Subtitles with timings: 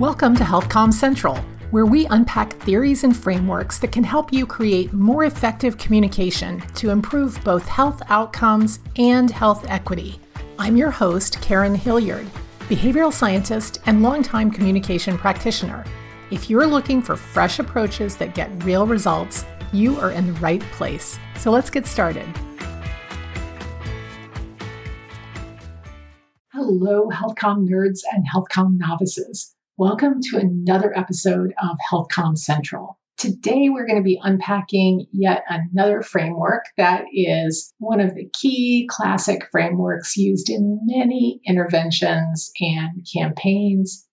[0.00, 1.36] Welcome to HealthCom Central,
[1.70, 6.90] where we unpack theories and frameworks that can help you create more effective communication to
[6.90, 10.18] improve both health outcomes and health equity.
[10.58, 12.26] I'm your host, Karen Hilliard,
[12.62, 15.84] behavioral scientist and longtime communication practitioner.
[16.32, 20.62] If you're looking for fresh approaches that get real results, you are in the right
[20.72, 21.20] place.
[21.36, 22.26] So let's get started.
[26.52, 29.54] Hello, HealthCom nerds and HealthCom novices.
[29.76, 32.96] Welcome to another episode of HealthCom Central.
[33.16, 38.86] Today, we're going to be unpacking yet another framework that is one of the key
[38.88, 44.06] classic frameworks used in many interventions and campaigns.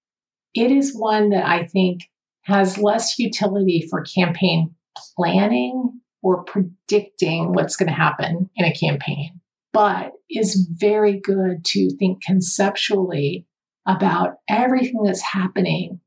[0.56, 2.10] It is one that I think
[2.42, 4.74] has less utility for campaign
[5.16, 9.40] planning or predicting what's going to happen in a campaign,
[9.74, 13.46] but is very good to think conceptually
[13.88, 16.00] about everything that's happening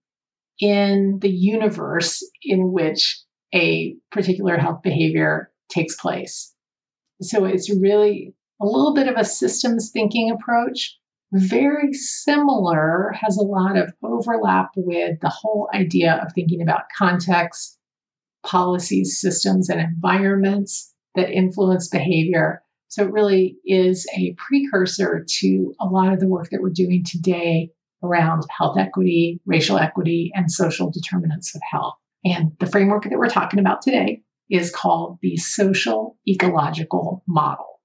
[0.61, 3.21] in the universe in which
[3.55, 6.55] a particular health behavior takes place.
[7.23, 10.99] So it's really a little bit of a systems thinking approach.
[11.33, 17.79] Very similar, has a lot of overlap with the whole idea of thinking about context,
[18.45, 22.63] policies, systems, and environments that influence behavior.
[22.95, 27.05] So it really is a precursor to a lot of the work that we're doing
[27.05, 27.71] today
[28.05, 31.95] around health equity, racial equity, and social determinants of health.
[32.25, 37.81] And the framework that we're talking about today is called the social ecological model,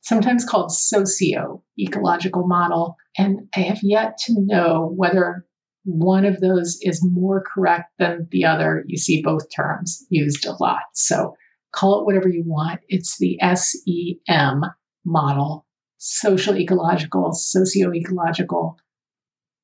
[0.00, 2.96] sometimes called socio ecological model.
[3.18, 5.44] And I have yet to know whether
[5.84, 8.82] one of those is more correct than the other.
[8.86, 10.84] You see both terms used a lot.
[10.94, 11.34] So
[11.74, 12.80] call it whatever you want.
[12.88, 14.62] It's the SEM
[15.04, 15.66] model,
[15.98, 18.78] social ecological, socio ecological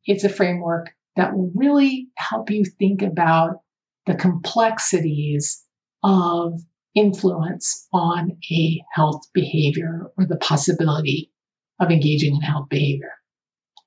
[0.06, 3.60] it's a framework that will really help you think about
[4.06, 5.64] the complexities
[6.02, 6.60] of
[6.94, 11.30] influence on a health behavior or the possibility
[11.78, 13.12] of engaging in health behavior.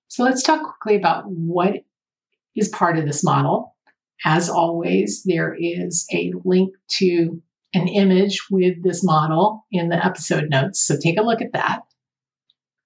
[0.08, 1.84] So let's talk quickly about what
[2.56, 3.76] is part of this model.
[4.26, 7.42] As always, there is a link to
[7.74, 10.86] an image with this model in the episode notes.
[10.86, 11.82] So take a look at that.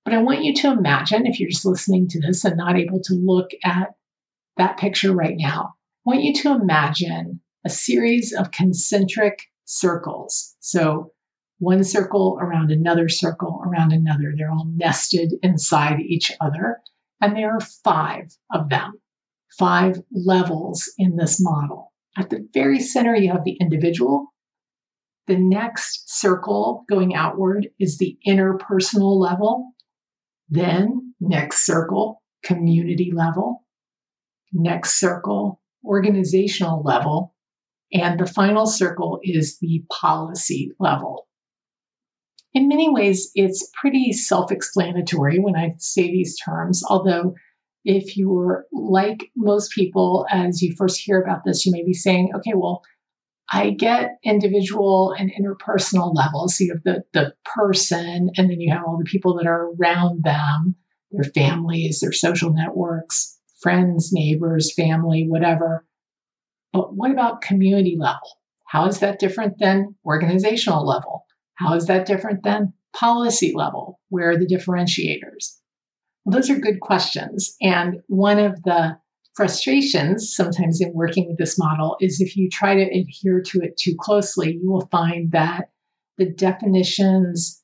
[0.05, 3.01] But I want you to imagine, if you're just listening to this and not able
[3.01, 3.89] to look at
[4.55, 5.73] that picture right now,
[6.05, 10.55] I want you to imagine a series of concentric circles.
[10.61, 11.11] So
[11.59, 14.33] one circle around another circle around another.
[14.37, 16.79] They're all nested inside each other.
[17.19, 18.93] And there are five of them,
[19.57, 21.91] five levels in this model.
[22.17, 24.33] At the very center, you have the individual.
[25.27, 29.73] The next circle going outward is the interpersonal level.
[30.49, 33.65] Then, next circle, community level.
[34.53, 37.35] Next circle, organizational level.
[37.91, 41.27] And the final circle is the policy level.
[42.53, 47.35] In many ways, it's pretty self explanatory when I say these terms, although
[47.83, 52.31] if you're like most people, as you first hear about this, you may be saying,
[52.35, 52.81] okay, well,
[53.49, 56.57] I get individual and interpersonal levels.
[56.57, 59.71] So you have the, the person, and then you have all the people that are
[59.71, 60.75] around them,
[61.11, 65.85] their families, their social networks, friends, neighbors, family, whatever.
[66.73, 68.37] But what about community level?
[68.65, 71.23] How is that different than organizational level?
[71.55, 73.99] How is that different than policy level?
[74.09, 75.55] Where are the differentiators?
[76.25, 77.55] Well, those are good questions.
[77.61, 78.97] And one of the
[79.37, 83.77] frustrations sometimes in working with this model is if you try to adhere to it
[83.77, 85.69] too closely, you will find that
[86.17, 87.63] the definitions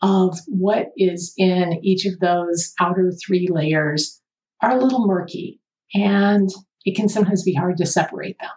[0.00, 4.20] of what is in each of those outer three layers
[4.62, 5.60] are a little murky
[5.92, 6.48] and
[6.84, 8.50] it can sometimes be hard to separate them.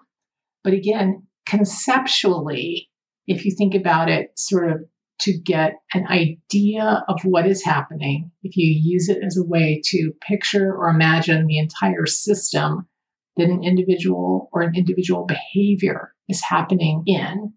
[0.64, 2.90] But again, conceptually,
[3.26, 4.82] if you think about it sort of
[5.22, 9.82] to get an idea of what is happening, if you use it as a way
[9.86, 12.88] to picture or imagine the entire system
[13.38, 17.53] that an individual or an individual behavior is happening in,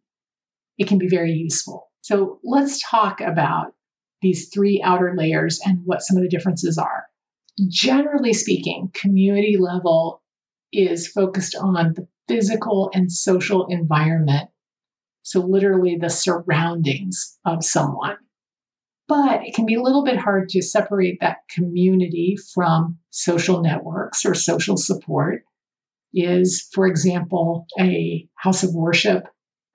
[0.79, 1.91] it can be very useful.
[2.03, 3.73] So let's talk about
[4.21, 7.05] these three outer layers and what some of the differences are.
[7.69, 10.23] Generally speaking, community level
[10.73, 14.49] is focused on the physical and social environment
[15.25, 18.17] so, literally, the surroundings of someone.
[19.09, 24.27] But it can be a little bit hard to separate that community from social networks
[24.27, 25.45] or social support.
[26.13, 29.25] Is, for example, a house of worship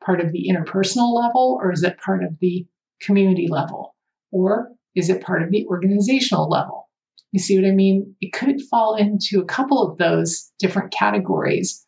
[0.05, 2.67] part of the interpersonal level, or is it part of the
[3.01, 3.95] community level?
[4.31, 6.89] Or is it part of the organizational level?
[7.31, 8.15] You see what I mean?
[8.21, 11.85] It could fall into a couple of those different categories.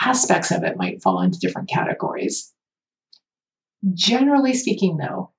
[0.00, 2.52] Aspects of it might fall into different categories.
[3.94, 5.32] Generally speaking, though,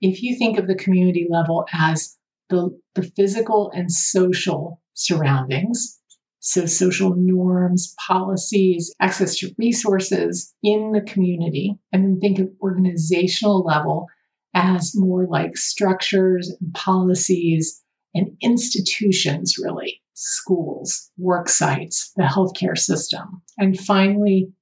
[0.00, 2.16] if you think of the community level as
[2.48, 6.00] the, the physical and social surroundings,
[6.40, 13.62] so social norms, policies, access to resources in the community, and then think of organizational
[13.62, 14.06] level
[14.54, 17.82] as more like structures and policies
[18.14, 23.42] and institutions, really schools, work sites, the healthcare system.
[23.58, 24.52] And finally,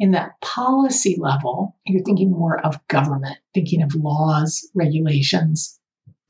[0.00, 5.78] in that policy level, you're thinking more of government, thinking of laws, regulations,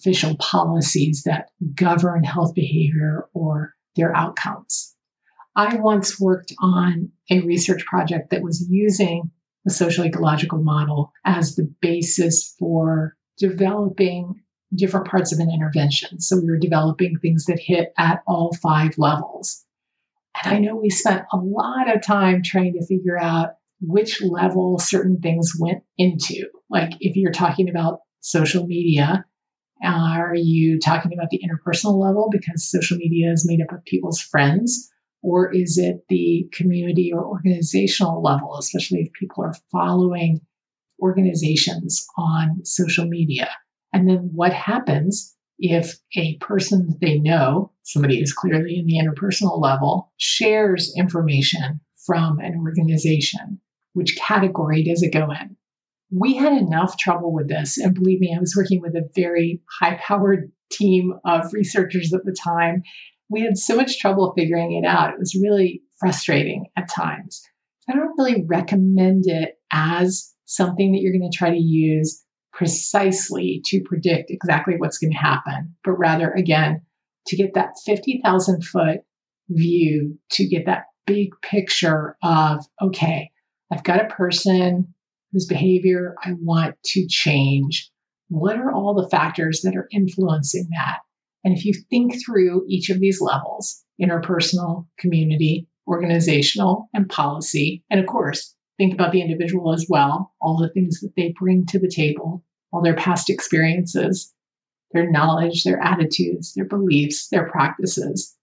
[0.01, 4.97] official policies that govern health behavior or their outcomes.
[5.55, 9.31] I once worked on a research project that was using
[9.65, 14.43] the social ecological model as the basis for developing
[14.75, 16.21] different parts of an intervention.
[16.21, 19.65] So we were developing things that hit at all five levels.
[20.43, 24.79] And I know we spent a lot of time trying to figure out which level
[24.79, 26.47] certain things went into.
[26.69, 29.25] Like if you're talking about social media,
[29.83, 34.21] are you talking about the interpersonal level because social media is made up of people's
[34.21, 34.91] friends?
[35.23, 40.41] Or is it the community or organizational level, especially if people are following
[41.01, 43.51] organizations on social media?
[43.93, 48.99] And then what happens if a person that they know, somebody is clearly in the
[48.99, 53.61] interpersonal level, shares information from an organization?
[53.93, 55.57] Which category does it go in?
[56.13, 57.79] We had enough trouble with this.
[57.79, 62.25] And believe me, I was working with a very high powered team of researchers at
[62.25, 62.83] the time.
[63.29, 65.13] We had so much trouble figuring it out.
[65.13, 67.43] It was really frustrating at times.
[67.89, 73.63] I don't really recommend it as something that you're going to try to use precisely
[73.67, 76.83] to predict exactly what's going to happen, but rather, again,
[77.27, 78.99] to get that 50,000 foot
[79.49, 83.30] view, to get that big picture of, okay,
[83.71, 84.95] I've got a person
[85.33, 87.91] whose behavior I want to change.
[88.29, 90.99] What are all the factors that are influencing that?
[91.45, 98.01] And if you think through each of these levels interpersonal, community, organizational, and policy, and
[98.01, 101.79] of course, think about the individual as well, all the things that they bring to
[101.79, 104.33] the table, all their past experiences,
[104.93, 108.37] their knowledge, their attitudes, their beliefs, their practices.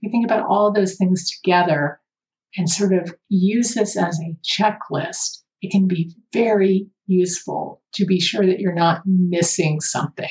[0.00, 2.00] If You think about all those things together
[2.56, 5.42] and sort of use this as a checklist.
[5.62, 10.28] It can be very useful to be sure that you're not missing something,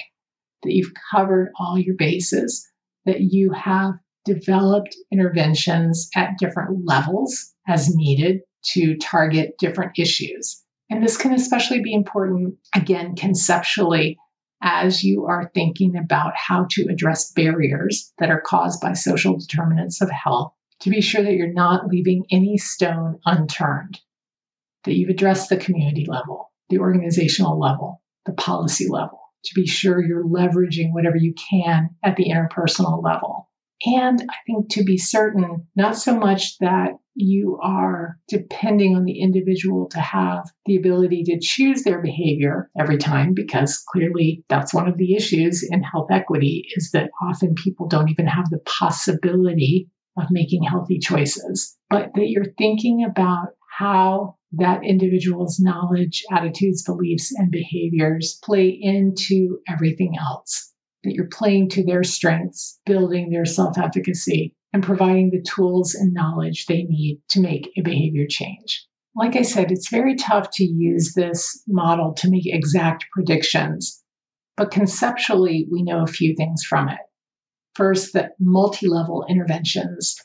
[0.63, 2.67] that you've covered all your bases,
[3.05, 3.93] that you have
[4.25, 8.41] developed interventions at different levels as needed
[8.73, 10.63] to target different issues.
[10.89, 14.17] And this can especially be important, again, conceptually,
[14.61, 20.01] as you are thinking about how to address barriers that are caused by social determinants
[20.01, 20.53] of health,
[20.85, 23.99] to be sure that you're not leaving any stone unturned,
[24.83, 29.99] that you've addressed the community level, the organizational level, the policy level, to be sure
[29.99, 33.49] you're leveraging whatever you can at the interpersonal level.
[33.83, 39.21] And I think to be certain, not so much that you are depending on the
[39.21, 44.87] individual to have the ability to choose their behavior every time because clearly that's one
[44.87, 49.89] of the issues in health equity is that often people don't even have the possibility
[50.17, 57.33] of making healthy choices but that you're thinking about how that individual's knowledge attitudes beliefs
[57.37, 64.53] and behaviors play into everything else that you're playing to their strengths building their self-efficacy
[64.75, 68.85] and providing the tools and knowledge they need to make a behavior change.
[69.15, 74.03] Like I said, it's very tough to use this model to make exact predictions,
[74.57, 76.99] but conceptually, we know a few things from it.
[77.75, 80.15] First, that multi level interventions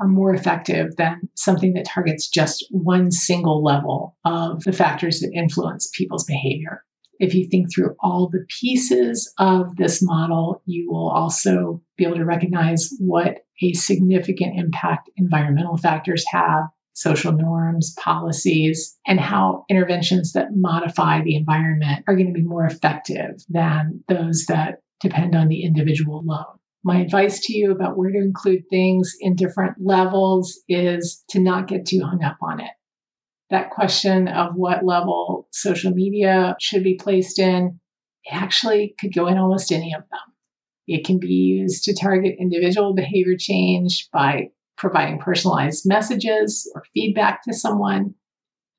[0.00, 5.32] are more effective than something that targets just one single level of the factors that
[5.34, 6.84] influence people's behavior.
[7.18, 12.16] If you think through all the pieces of this model, you will also be able
[12.16, 16.64] to recognize what a significant impact environmental factors have,
[16.94, 22.64] social norms, policies, and how interventions that modify the environment are going to be more
[22.64, 26.59] effective than those that depend on the individual alone.
[26.82, 31.68] My advice to you about where to include things in different levels is to not
[31.68, 32.70] get too hung up on it
[33.50, 37.80] that question of what level social media should be placed in,
[38.24, 40.34] it actually could go in almost any of them.
[40.86, 47.42] It can be used to target individual behavior change by providing personalized messages or feedback
[47.44, 48.14] to someone.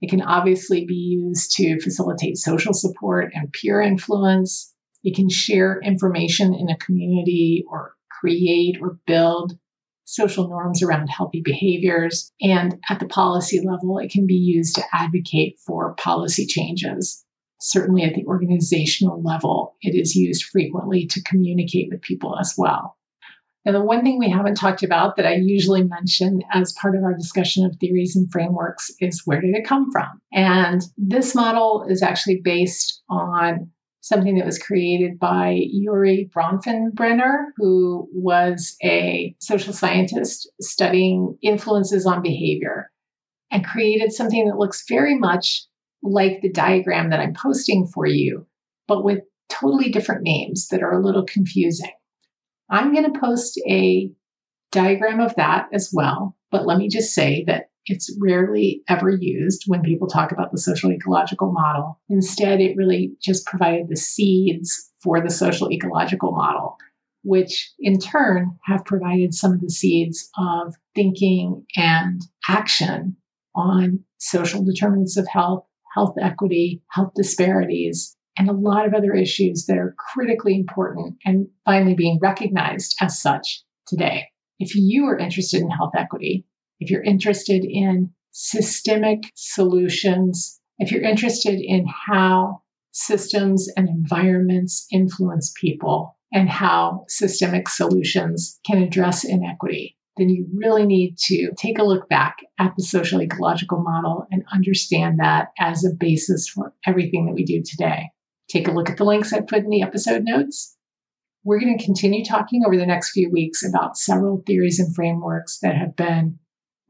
[0.02, 4.74] It can obviously be used to facilitate social support and peer influence.
[5.04, 9.54] It can share information in a community or create or build
[10.06, 12.32] social norms around healthy behaviors.
[12.42, 17.24] And at the policy level, it can be used to advocate for policy changes.
[17.60, 22.98] Certainly at the organizational level, it is used frequently to communicate with people as well.
[23.66, 27.04] Now, the one thing we haven't talked about that I usually mention as part of
[27.04, 30.20] our discussion of theories and frameworks is where did it come from?
[30.34, 33.70] And this model is actually based on
[34.02, 42.22] something that was created by Urie Bronfenbrenner, who was a social scientist studying influences on
[42.22, 42.92] behavior
[43.52, 45.66] and created something that looks very much
[46.04, 48.48] like the diagram that I'm posting for you,
[48.88, 51.92] but with totally different names that are a little confusing.
[52.70, 54.10] I'm going to post a
[54.72, 59.64] diagram of that as well, but let me just say that it's rarely ever used
[59.68, 62.00] when people talk about the social ecological model.
[62.10, 66.78] Instead, it really just provided the seeds for the social ecological model,
[67.24, 73.16] which in turn have provided some of the seeds of thinking and action
[73.56, 79.66] on social determinants of health, health equity, health disparities, and a lot of other issues
[79.66, 84.28] that are critically important and finally being recognized as such today.
[84.60, 86.46] If you are interested in health equity,
[86.82, 95.54] if you're interested in systemic solutions, if you're interested in how systems and environments influence
[95.62, 101.84] people and how systemic solutions can address inequity, then you really need to take a
[101.84, 107.28] look back at the social ecological model and understand that as a basis for everything
[107.28, 108.10] that we do today.
[108.50, 110.76] Take a look at the links I put in the episode notes.
[111.44, 115.60] We're going to continue talking over the next few weeks about several theories and frameworks
[115.60, 116.40] that have been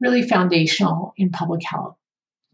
[0.02, 1.96] really foundational in public health.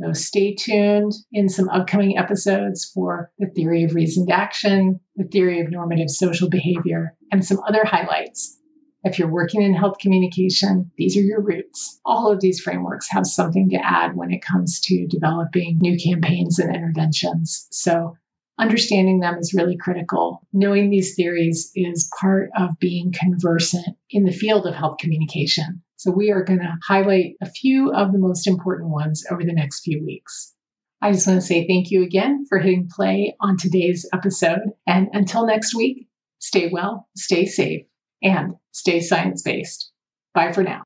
[0.00, 5.60] So stay tuned in some upcoming episodes for the theory of reasoned action, the theory
[5.60, 8.56] of normative social behavior, and some other highlights.
[9.02, 12.00] If you're working in health communication, these are your roots.
[12.04, 16.58] All of these frameworks have something to add when it comes to developing new campaigns
[16.58, 17.66] and interventions.
[17.70, 18.16] So
[18.58, 20.46] understanding them is really critical.
[20.52, 25.82] Knowing these theories is part of being conversant in the field of health communication.
[25.96, 29.52] So we are going to highlight a few of the most important ones over the
[29.52, 30.54] next few weeks.
[31.00, 34.60] I just want to say thank you again for hitting play on today's episode.
[34.86, 36.08] And until next week,
[36.40, 37.82] stay well, stay safe,
[38.22, 39.92] and stay science based.
[40.34, 40.82] Bye for now.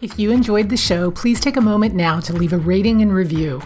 [0.00, 3.14] If you enjoyed the show, please take a moment now to leave a rating and
[3.14, 3.62] review.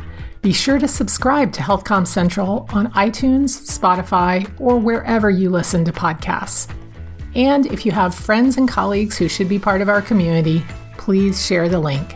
[0.46, 5.92] Be sure to subscribe to HealthCom Central on iTunes, Spotify, or wherever you listen to
[5.92, 6.72] podcasts.
[7.34, 10.64] And if you have friends and colleagues who should be part of our community,
[10.98, 12.14] please share the link.